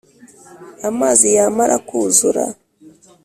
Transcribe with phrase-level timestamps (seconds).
[0.89, 2.43] amazi yamará kuzura